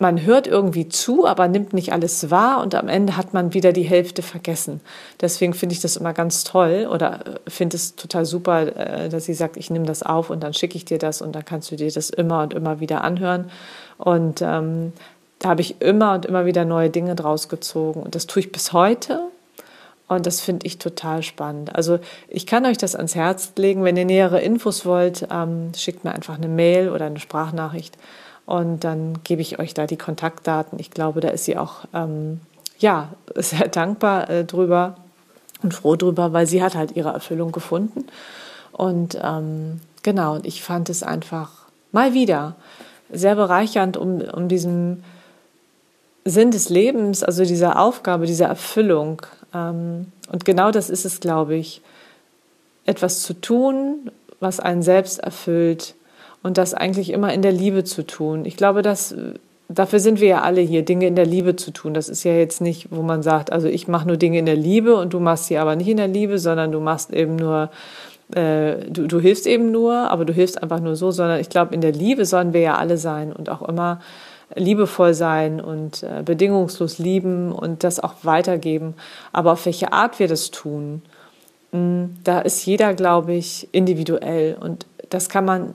man 0.00 0.24
hört 0.24 0.48
irgendwie 0.48 0.88
zu, 0.88 1.24
aber 1.24 1.46
nimmt 1.46 1.72
nicht 1.72 1.92
alles 1.92 2.30
wahr 2.32 2.62
und 2.62 2.74
am 2.74 2.88
Ende 2.88 3.16
hat 3.16 3.32
man 3.32 3.54
wieder 3.54 3.72
die 3.72 3.84
Hälfte 3.84 4.22
vergessen. 4.22 4.80
Deswegen 5.20 5.54
finde 5.54 5.74
ich 5.74 5.80
das 5.80 5.96
immer 5.96 6.14
ganz 6.14 6.42
toll 6.42 6.88
oder 6.90 7.20
äh, 7.46 7.50
finde 7.50 7.76
es 7.76 7.94
total 7.94 8.24
super, 8.24 8.76
äh, 8.76 9.08
dass 9.08 9.26
sie 9.26 9.34
sagt, 9.34 9.56
ich 9.56 9.70
nehme 9.70 9.86
das 9.86 10.02
auf 10.02 10.30
und 10.30 10.42
dann 10.42 10.52
schicke 10.52 10.76
ich 10.76 10.84
dir 10.84 10.98
das 10.98 11.22
und 11.22 11.32
dann 11.32 11.44
kannst 11.44 11.70
du 11.70 11.76
dir 11.76 11.92
das 11.92 12.10
immer 12.10 12.42
und 12.42 12.54
immer 12.54 12.80
wieder 12.80 13.04
anhören. 13.04 13.52
Und 13.98 14.42
ähm, 14.42 14.94
da 15.38 15.50
habe 15.50 15.60
ich 15.60 15.80
immer 15.80 16.14
und 16.14 16.26
immer 16.26 16.44
wieder 16.44 16.64
neue 16.64 16.90
Dinge 16.90 17.14
draus 17.14 17.48
gezogen 17.48 18.02
und 18.02 18.16
das 18.16 18.26
tue 18.26 18.40
ich 18.40 18.50
bis 18.50 18.72
heute. 18.72 19.30
Und 20.10 20.26
das 20.26 20.40
finde 20.40 20.66
ich 20.66 20.78
total 20.78 21.22
spannend. 21.22 21.76
Also 21.76 22.00
ich 22.26 22.44
kann 22.44 22.66
euch 22.66 22.76
das 22.76 22.96
ans 22.96 23.14
Herz 23.14 23.52
legen. 23.54 23.84
Wenn 23.84 23.96
ihr 23.96 24.04
nähere 24.04 24.40
Infos 24.40 24.84
wollt, 24.84 25.28
ähm, 25.30 25.70
schickt 25.76 26.02
mir 26.02 26.10
einfach 26.10 26.36
eine 26.36 26.48
Mail 26.48 26.88
oder 26.88 27.06
eine 27.06 27.20
Sprachnachricht 27.20 27.96
und 28.44 28.82
dann 28.82 29.20
gebe 29.22 29.40
ich 29.40 29.60
euch 29.60 29.72
da 29.72 29.86
die 29.86 29.96
Kontaktdaten. 29.96 30.80
Ich 30.80 30.90
glaube, 30.90 31.20
da 31.20 31.28
ist 31.28 31.44
sie 31.44 31.56
auch 31.56 31.84
ähm, 31.94 32.40
ja 32.80 33.10
sehr 33.36 33.68
dankbar 33.68 34.28
äh, 34.28 34.44
drüber 34.44 34.96
und 35.62 35.74
froh 35.74 35.94
drüber, 35.94 36.32
weil 36.32 36.48
sie 36.48 36.60
hat 36.60 36.74
halt 36.74 36.96
ihre 36.96 37.10
Erfüllung 37.10 37.52
gefunden. 37.52 38.06
Und 38.72 39.16
ähm, 39.22 39.80
genau, 40.02 40.34
und 40.34 40.44
ich 40.44 40.64
fand 40.64 40.90
es 40.90 41.04
einfach 41.04 41.52
mal 41.92 42.14
wieder 42.14 42.56
sehr 43.12 43.36
bereichernd, 43.36 43.96
um, 43.96 44.22
um 44.22 44.48
diesen 44.48 45.04
Sinn 46.24 46.50
des 46.50 46.68
Lebens, 46.68 47.22
also 47.22 47.44
dieser 47.44 47.78
Aufgabe, 47.78 48.26
dieser 48.26 48.46
Erfüllung 48.46 49.22
und 49.52 50.44
genau 50.44 50.70
das 50.70 50.90
ist 50.90 51.04
es, 51.04 51.20
glaube 51.20 51.56
ich, 51.56 51.82
etwas 52.86 53.22
zu 53.22 53.34
tun, 53.34 54.10
was 54.40 54.60
einen 54.60 54.82
selbst 54.82 55.18
erfüllt 55.18 55.94
und 56.42 56.58
das 56.58 56.74
eigentlich 56.74 57.10
immer 57.10 57.32
in 57.32 57.42
der 57.42 57.52
Liebe 57.52 57.84
zu 57.84 58.06
tun. 58.06 58.44
Ich 58.44 58.56
glaube, 58.56 58.82
dass 58.82 59.14
dafür 59.70 60.00
sind 60.00 60.20
wir 60.20 60.28
ja 60.28 60.40
alle 60.42 60.60
hier, 60.60 60.84
Dinge 60.84 61.06
in 61.06 61.16
der 61.16 61.26
Liebe 61.26 61.56
zu 61.56 61.70
tun. 61.70 61.94
Das 61.94 62.08
ist 62.08 62.24
ja 62.24 62.32
jetzt 62.32 62.60
nicht, 62.60 62.88
wo 62.90 63.02
man 63.02 63.22
sagt, 63.22 63.52
also 63.52 63.68
ich 63.68 63.88
mache 63.88 64.06
nur 64.06 64.16
Dinge 64.16 64.38
in 64.38 64.46
der 64.46 64.56
Liebe 64.56 64.96
und 64.96 65.12
du 65.12 65.20
machst 65.20 65.46
sie 65.46 65.58
aber 65.58 65.76
nicht 65.76 65.88
in 65.88 65.96
der 65.96 66.08
Liebe, 66.08 66.38
sondern 66.38 66.72
du 66.72 66.80
machst 66.80 67.12
eben 67.12 67.36
nur, 67.36 67.70
äh, 68.34 68.76
du, 68.90 69.06
du 69.06 69.20
hilfst 69.20 69.46
eben 69.46 69.70
nur, 69.70 69.94
aber 69.94 70.24
du 70.24 70.32
hilfst 70.32 70.62
einfach 70.62 70.80
nur 70.80 70.96
so, 70.96 71.10
sondern 71.10 71.40
ich 71.40 71.48
glaube, 71.48 71.74
in 71.74 71.80
der 71.80 71.92
Liebe 71.92 72.24
sollen 72.24 72.52
wir 72.52 72.60
ja 72.60 72.76
alle 72.76 72.98
sein 72.98 73.32
und 73.32 73.48
auch 73.48 73.62
immer 73.62 74.00
liebevoll 74.54 75.14
sein 75.14 75.60
und 75.60 76.02
äh, 76.02 76.22
bedingungslos 76.24 76.98
lieben 76.98 77.52
und 77.52 77.84
das 77.84 78.00
auch 78.00 78.14
weitergeben. 78.22 78.94
Aber 79.32 79.52
auf 79.52 79.66
welche 79.66 79.92
Art 79.92 80.18
wir 80.18 80.28
das 80.28 80.50
tun, 80.50 81.02
mh, 81.72 81.78
hm, 81.78 82.16
da 82.24 82.40
ist 82.40 82.64
jeder, 82.66 82.94
glaube 82.94 83.34
ich, 83.34 83.68
individuell 83.72 84.56
und 84.60 84.86
das 85.08 85.28
kann 85.28 85.44
man 85.44 85.74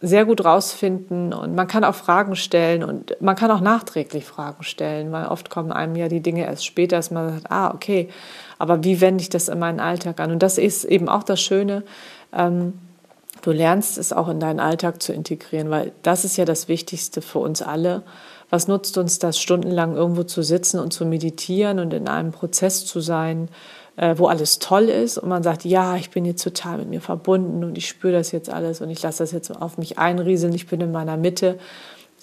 sehr 0.00 0.26
gut 0.26 0.44
rausfinden 0.44 1.32
und 1.32 1.54
man 1.54 1.66
kann 1.66 1.82
auch 1.82 1.94
Fragen 1.94 2.36
stellen 2.36 2.84
und 2.84 3.16
man 3.20 3.36
kann 3.36 3.50
auch 3.50 3.60
nachträglich 3.60 4.24
Fragen 4.24 4.62
stellen, 4.62 5.12
weil 5.12 5.26
oft 5.26 5.48
kommen 5.48 5.72
einem 5.72 5.96
ja 5.96 6.08
die 6.08 6.20
Dinge 6.20 6.44
erst 6.44 6.66
später, 6.66 6.96
dass 6.96 7.10
man 7.10 7.30
sagt, 7.30 7.50
ah, 7.50 7.72
okay, 7.72 8.10
aber 8.58 8.84
wie 8.84 9.00
wende 9.00 9.22
ich 9.22 9.30
das 9.30 9.48
in 9.48 9.58
meinen 9.58 9.80
Alltag 9.80 10.20
an? 10.20 10.30
Und 10.30 10.42
das 10.42 10.58
ist 10.58 10.84
eben 10.84 11.08
auch 11.08 11.22
das 11.22 11.40
Schöne, 11.40 11.84
ähm, 12.34 12.74
du 13.44 13.52
lernst 13.52 13.98
es 13.98 14.12
auch 14.12 14.28
in 14.28 14.40
deinen 14.40 14.58
Alltag 14.58 15.02
zu 15.02 15.12
integrieren, 15.12 15.68
weil 15.68 15.92
das 16.02 16.24
ist 16.24 16.36
ja 16.38 16.46
das 16.46 16.66
Wichtigste 16.66 17.20
für 17.20 17.40
uns 17.40 17.60
alle. 17.60 18.02
Was 18.48 18.68
nutzt 18.68 18.96
uns 18.96 19.18
das, 19.18 19.38
stundenlang 19.38 19.96
irgendwo 19.96 20.22
zu 20.22 20.42
sitzen 20.42 20.80
und 20.80 20.92
zu 20.92 21.04
meditieren 21.04 21.78
und 21.78 21.92
in 21.92 22.08
einem 22.08 22.32
Prozess 22.32 22.86
zu 22.86 23.00
sein, 23.00 23.48
äh, 23.96 24.14
wo 24.16 24.28
alles 24.28 24.60
toll 24.60 24.84
ist 24.84 25.18
und 25.18 25.28
man 25.28 25.42
sagt, 25.42 25.64
ja, 25.64 25.96
ich 25.96 26.10
bin 26.10 26.24
jetzt 26.24 26.42
total 26.42 26.78
mit 26.78 26.88
mir 26.88 27.02
verbunden 27.02 27.64
und 27.64 27.76
ich 27.76 27.86
spüre 27.86 28.14
das 28.14 28.32
jetzt 28.32 28.48
alles 28.48 28.80
und 28.80 28.88
ich 28.88 29.02
lasse 29.02 29.22
das 29.22 29.32
jetzt 29.32 29.50
auf 29.50 29.76
mich 29.76 29.98
einrieseln, 29.98 30.54
ich 30.54 30.66
bin 30.66 30.80
in 30.80 30.92
meiner 30.92 31.18
Mitte. 31.18 31.58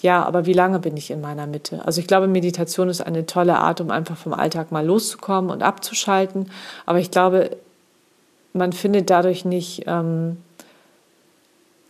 Ja, 0.00 0.24
aber 0.24 0.46
wie 0.46 0.52
lange 0.52 0.80
bin 0.80 0.96
ich 0.96 1.12
in 1.12 1.20
meiner 1.20 1.46
Mitte? 1.46 1.86
Also 1.86 2.00
ich 2.00 2.08
glaube, 2.08 2.26
Meditation 2.26 2.88
ist 2.88 3.00
eine 3.00 3.24
tolle 3.26 3.58
Art, 3.58 3.80
um 3.80 3.92
einfach 3.92 4.16
vom 4.16 4.34
Alltag 4.34 4.72
mal 4.72 4.84
loszukommen 4.84 5.52
und 5.52 5.62
abzuschalten. 5.62 6.50
Aber 6.86 6.98
ich 6.98 7.12
glaube, 7.12 7.50
man 8.52 8.72
findet 8.72 9.10
dadurch 9.10 9.44
nicht 9.44 9.84
ähm, 9.86 10.38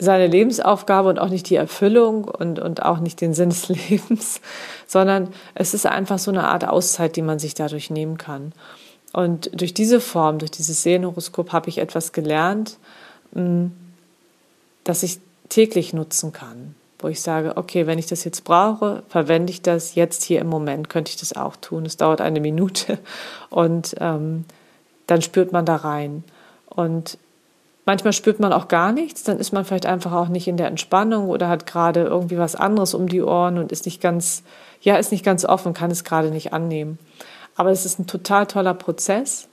seine 0.02 0.26
Lebensaufgabe 0.26 1.08
und 1.08 1.18
auch 1.18 1.28
nicht 1.28 1.48
die 1.48 1.54
Erfüllung 1.54 2.24
und, 2.24 2.58
und 2.58 2.82
auch 2.82 2.98
nicht 2.98 3.20
den 3.20 3.34
Sinn 3.34 3.50
des 3.50 3.68
Lebens, 3.90 4.40
sondern 4.86 5.28
es 5.54 5.74
ist 5.74 5.86
einfach 5.86 6.18
so 6.18 6.30
eine 6.30 6.48
Art 6.48 6.66
Auszeit, 6.66 7.14
die 7.16 7.22
man 7.22 7.38
sich 7.38 7.54
dadurch 7.54 7.88
nehmen 7.88 8.18
kann. 8.18 8.52
Und 9.12 9.50
durch 9.58 9.74
diese 9.74 10.00
Form, 10.00 10.38
durch 10.38 10.50
dieses 10.50 10.82
Seelenhoroskop 10.82 11.52
habe 11.52 11.68
ich 11.68 11.78
etwas 11.78 12.12
gelernt, 12.12 12.78
mm, 13.32 13.66
das 14.84 15.02
ich 15.04 15.20
täglich 15.48 15.92
nutzen 15.92 16.32
kann, 16.32 16.74
wo 16.98 17.08
ich 17.08 17.20
sage, 17.20 17.56
okay, 17.56 17.86
wenn 17.86 17.98
ich 17.98 18.06
das 18.06 18.24
jetzt 18.24 18.42
brauche, 18.42 19.04
verwende 19.08 19.52
ich 19.52 19.62
das 19.62 19.94
jetzt 19.94 20.24
hier 20.24 20.40
im 20.40 20.48
Moment, 20.48 20.88
könnte 20.88 21.10
ich 21.10 21.16
das 21.16 21.36
auch 21.36 21.54
tun. 21.56 21.86
Es 21.86 21.96
dauert 21.96 22.20
eine 22.20 22.40
Minute 22.40 22.98
und 23.50 23.94
ähm, 24.00 24.46
dann 25.06 25.22
spürt 25.22 25.52
man 25.52 25.64
da 25.64 25.76
rein. 25.76 26.24
Und 26.66 27.18
manchmal 27.84 28.12
spürt 28.12 28.40
man 28.40 28.52
auch 28.52 28.68
gar 28.68 28.92
nichts, 28.92 29.22
dann 29.22 29.38
ist 29.38 29.52
man 29.52 29.64
vielleicht 29.64 29.86
einfach 29.86 30.12
auch 30.12 30.28
nicht 30.28 30.48
in 30.48 30.56
der 30.56 30.68
Entspannung 30.68 31.28
oder 31.28 31.48
hat 31.48 31.66
gerade 31.66 32.02
irgendwie 32.02 32.38
was 32.38 32.54
anderes 32.54 32.94
um 32.94 33.08
die 33.08 33.22
Ohren 33.22 33.58
und 33.58 33.72
ist 33.72 33.86
nicht 33.86 34.00
ganz, 34.00 34.42
ja, 34.80 34.96
ist 34.96 35.12
nicht 35.12 35.24
ganz 35.24 35.44
offen, 35.44 35.74
kann 35.74 35.90
es 35.90 36.04
gerade 36.04 36.30
nicht 36.30 36.52
annehmen. 36.52 36.98
Aber 37.56 37.70
es 37.70 37.84
ist 37.84 37.98
ein 37.98 38.06
total 38.06 38.46
toller 38.46 38.74
Prozess. 38.74 39.48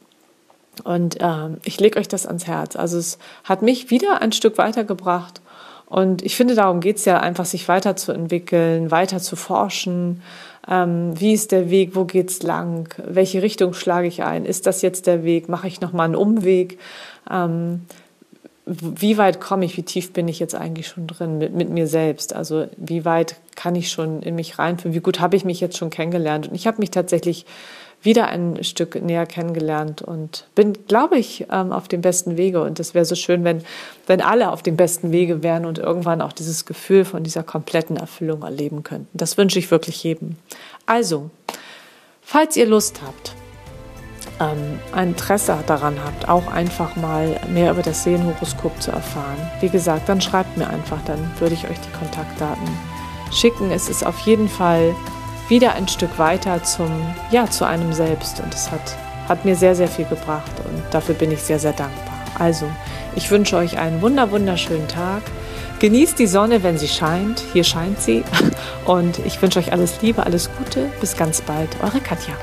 Und 0.84 1.18
ähm, 1.20 1.58
ich 1.66 1.80
lege 1.80 2.00
euch 2.00 2.08
das 2.08 2.26
ans 2.26 2.48
Herz. 2.48 2.76
Also 2.76 2.98
es 2.98 3.18
hat 3.44 3.62
mich 3.62 3.90
wieder 3.90 4.22
ein 4.22 4.32
Stück 4.32 4.58
weitergebracht. 4.58 5.42
Und 5.88 6.22
ich 6.22 6.38
finde, 6.38 6.56
darum 6.56 6.80
geht 6.80 6.98
es 6.98 7.06
ja 7.06 7.20
einfach, 7.20 7.46
sich 7.46 7.68
weiterzuentwickeln, 7.68 8.92
weiter 8.92 9.20
zu 9.20 9.36
forschen. 9.36 10.22
Ähm, 10.70 11.20
wie 11.20 11.34
ist 11.34 11.52
der 11.52 11.70
Weg? 11.70 11.96
Wo 11.96 12.06
geht's 12.06 12.44
lang? 12.44 12.94
Welche 13.04 13.42
Richtung 13.42 13.74
schlage 13.74 14.08
ich 14.08 14.24
ein? 14.24 14.46
Ist 14.46 14.68
das 14.68 14.84
jetzt 14.84 15.08
der 15.08 15.24
Weg? 15.24 15.50
Mache 15.50 15.68
ich 15.68 15.82
nochmal 15.82 16.06
einen 16.06 16.16
Umweg? 16.16 16.80
Ähm, 17.30 17.86
wie 18.70 19.18
weit 19.18 19.42
komme 19.42 19.66
ich? 19.66 19.76
Wie 19.78 19.84
tief 19.84 20.14
bin 20.14 20.28
ich 20.28 20.40
jetzt 20.40 20.54
eigentlich 20.54 20.88
schon 20.88 21.08
drin 21.08 21.40
mit, 21.40 21.54
mit 21.56 21.70
mir 21.70 21.88
selbst? 21.88 22.34
Also 22.34 22.68
wie 22.78 23.04
weit 23.04 23.36
kann 23.56 23.76
ich 23.76 23.92
schon 23.92 24.22
in 24.22 24.36
mich 24.36 24.60
reinfühlen? 24.60 24.96
Wie 24.96 25.02
gut 25.02 25.20
habe 25.20 25.36
ich 25.36 25.44
mich 25.44 25.60
jetzt 25.60 25.78
schon 25.78 25.90
kennengelernt? 25.90 26.48
Und 26.48 26.56
ich 26.56 26.68
habe 26.68 26.78
mich 26.80 26.92
tatsächlich 26.92 27.46
wieder 28.02 28.28
ein 28.28 28.64
Stück 28.64 29.02
näher 29.02 29.26
kennengelernt 29.26 30.02
und 30.02 30.46
bin, 30.56 30.74
glaube 30.88 31.18
ich, 31.18 31.48
ähm, 31.52 31.72
auf 31.72 31.88
dem 31.88 32.02
besten 32.02 32.38
Wege. 32.38 32.62
Und 32.62 32.80
es 32.80 32.94
wäre 32.94 33.06
so 33.06 33.16
schön, 33.16 33.44
wenn, 33.44 33.64
wenn 34.08 34.22
alle 34.22 34.52
auf 34.52 34.62
dem 34.62 34.78
besten 34.78 35.12
Wege 35.12 35.44
wären 35.44 35.66
und 35.66 35.80
irgendwann 35.80 36.22
auch 36.22 36.32
dieses 36.32 36.66
Gefühl 36.66 37.04
von 37.06 37.24
dieser 37.24 37.44
kompletten 37.44 37.98
Erfüllung 37.98 38.44
erleben 38.44 38.84
könnten. 38.84 39.10
Das 39.18 39.38
wünsche 39.38 39.60
ich 39.60 39.72
wirklich 39.72 40.04
jedem. 40.04 40.38
Also, 40.86 41.30
falls 42.22 42.56
ihr 42.56 42.68
Lust 42.68 43.02
habt, 43.02 43.36
ähm, 44.40 44.80
Interesse 44.98 45.58
daran 45.68 45.98
habt, 46.04 46.30
auch 46.30 46.48
einfach 46.52 46.96
mal 46.96 47.40
mehr 47.50 47.72
über 47.72 47.82
das 47.82 48.04
Seelenhoroskop 48.04 48.82
zu 48.82 48.92
erfahren, 48.92 49.38
wie 49.60 49.70
gesagt, 49.70 50.08
dann 50.08 50.22
schreibt 50.22 50.58
mir 50.58 50.70
einfach, 50.70 51.00
dann 51.06 51.32
würde 51.40 51.56
ich 51.56 51.70
euch 51.70 51.80
die 51.80 51.98
Kontaktdaten 51.98 52.68
schicken. 53.32 53.72
Es 53.72 53.90
ist 53.90 54.06
auf 54.06 54.20
jeden 54.20 54.50
Fall 54.50 54.96
wieder 55.50 55.74
ein 55.74 55.88
Stück 55.88 56.18
weiter 56.18 56.64
zum, 56.64 56.92
ja, 57.32 57.50
zu 57.50 57.66
einem 57.66 57.94
selbst. 57.94 58.40
Und 58.40 58.54
es 58.54 58.72
hat, 58.72 58.98
hat 59.28 59.46
mir 59.46 59.56
sehr, 59.56 59.76
sehr 59.76 59.88
viel 59.88 60.06
gebracht 60.06 60.52
und 60.66 60.84
dafür 60.92 61.16
bin 61.16 61.32
ich 61.32 61.42
sehr, 61.42 61.60
sehr 61.60 61.74
dankbar. 61.74 62.20
Also, 62.38 62.68
ich 63.16 63.30
wünsche 63.32 63.58
euch 63.58 63.78
einen 63.78 64.02
wunder, 64.02 64.32
wunderschönen 64.32 64.88
Tag. 64.88 65.24
Genießt 65.80 66.20
die 66.20 66.28
Sonne, 66.28 66.64
wenn 66.64 66.78
sie 66.78 66.88
scheint. 66.88 67.44
Hier 67.54 67.64
scheint 67.64 68.02
sie. 68.02 68.24
Und 68.86 69.20
ich 69.26 69.42
wünsche 69.42 69.60
euch 69.60 69.72
alles 69.72 70.02
Liebe, 70.02 70.26
alles 70.26 70.50
Gute. 70.58 70.90
Bis 71.00 71.16
ganz 71.18 71.42
bald. 71.42 71.70
Eure 71.82 72.02
Katja. 72.02 72.36